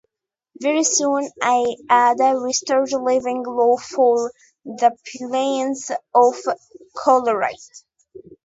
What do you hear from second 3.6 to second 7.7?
for the plains of Colorado.